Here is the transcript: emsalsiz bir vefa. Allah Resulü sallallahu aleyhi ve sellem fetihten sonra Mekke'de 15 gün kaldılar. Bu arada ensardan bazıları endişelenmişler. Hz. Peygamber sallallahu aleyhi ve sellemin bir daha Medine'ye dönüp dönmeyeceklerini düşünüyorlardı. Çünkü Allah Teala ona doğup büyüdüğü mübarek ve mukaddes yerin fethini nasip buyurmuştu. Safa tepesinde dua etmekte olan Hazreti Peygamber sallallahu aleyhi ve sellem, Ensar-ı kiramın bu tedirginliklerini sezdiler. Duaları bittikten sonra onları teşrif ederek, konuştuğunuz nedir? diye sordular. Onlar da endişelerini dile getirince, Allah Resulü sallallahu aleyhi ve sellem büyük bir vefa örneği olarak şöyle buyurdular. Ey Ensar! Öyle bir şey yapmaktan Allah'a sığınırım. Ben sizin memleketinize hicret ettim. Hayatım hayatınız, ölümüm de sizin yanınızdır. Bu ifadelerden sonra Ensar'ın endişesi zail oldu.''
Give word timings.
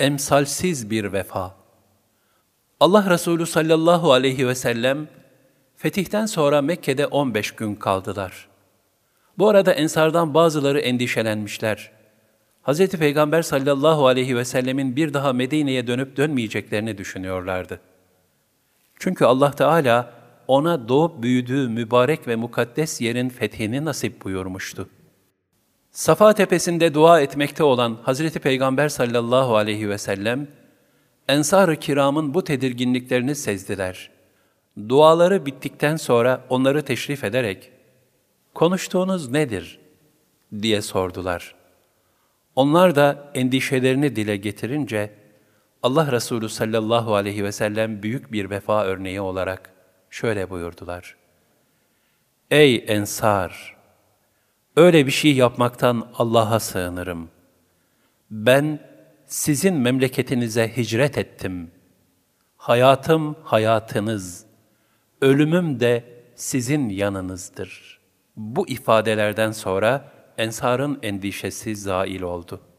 emsalsiz 0.00 0.90
bir 0.90 1.12
vefa. 1.12 1.54
Allah 2.80 3.10
Resulü 3.10 3.46
sallallahu 3.46 4.12
aleyhi 4.12 4.48
ve 4.48 4.54
sellem 4.54 5.08
fetihten 5.76 6.26
sonra 6.26 6.62
Mekke'de 6.62 7.06
15 7.06 7.50
gün 7.50 7.74
kaldılar. 7.74 8.48
Bu 9.38 9.48
arada 9.48 9.72
ensardan 9.72 10.34
bazıları 10.34 10.80
endişelenmişler. 10.80 11.90
Hz. 12.62 12.88
Peygamber 12.88 13.42
sallallahu 13.42 14.06
aleyhi 14.06 14.36
ve 14.36 14.44
sellemin 14.44 14.96
bir 14.96 15.14
daha 15.14 15.32
Medine'ye 15.32 15.86
dönüp 15.86 16.16
dönmeyeceklerini 16.16 16.98
düşünüyorlardı. 16.98 17.80
Çünkü 18.98 19.24
Allah 19.24 19.50
Teala 19.50 20.12
ona 20.48 20.88
doğup 20.88 21.22
büyüdüğü 21.22 21.68
mübarek 21.68 22.28
ve 22.28 22.36
mukaddes 22.36 23.00
yerin 23.00 23.28
fethini 23.28 23.84
nasip 23.84 24.24
buyurmuştu. 24.24 24.88
Safa 25.90 26.32
tepesinde 26.32 26.94
dua 26.94 27.20
etmekte 27.20 27.64
olan 27.64 27.98
Hazreti 28.02 28.38
Peygamber 28.38 28.88
sallallahu 28.88 29.56
aleyhi 29.56 29.88
ve 29.88 29.98
sellem, 29.98 30.48
Ensar-ı 31.28 31.76
kiramın 31.76 32.34
bu 32.34 32.44
tedirginliklerini 32.44 33.34
sezdiler. 33.34 34.10
Duaları 34.88 35.46
bittikten 35.46 35.96
sonra 35.96 36.44
onları 36.48 36.84
teşrif 36.84 37.24
ederek, 37.24 37.72
konuştuğunuz 38.54 39.30
nedir? 39.30 39.80
diye 40.62 40.82
sordular. 40.82 41.54
Onlar 42.56 42.94
da 42.94 43.30
endişelerini 43.34 44.16
dile 44.16 44.36
getirince, 44.36 45.14
Allah 45.82 46.12
Resulü 46.12 46.48
sallallahu 46.48 47.14
aleyhi 47.14 47.44
ve 47.44 47.52
sellem 47.52 48.02
büyük 48.02 48.32
bir 48.32 48.50
vefa 48.50 48.84
örneği 48.84 49.20
olarak 49.20 49.70
şöyle 50.10 50.50
buyurdular. 50.50 51.16
Ey 52.50 52.84
Ensar! 52.88 53.79
Öyle 54.76 55.06
bir 55.06 55.12
şey 55.12 55.34
yapmaktan 55.34 56.08
Allah'a 56.14 56.60
sığınırım. 56.60 57.28
Ben 58.30 58.78
sizin 59.26 59.74
memleketinize 59.74 60.76
hicret 60.76 61.18
ettim. 61.18 61.70
Hayatım 62.56 63.36
hayatınız, 63.44 64.46
ölümüm 65.20 65.80
de 65.80 66.04
sizin 66.34 66.88
yanınızdır. 66.88 68.00
Bu 68.36 68.68
ifadelerden 68.68 69.52
sonra 69.52 70.12
Ensar'ın 70.38 70.98
endişesi 71.02 71.76
zail 71.76 72.22
oldu.'' 72.22 72.69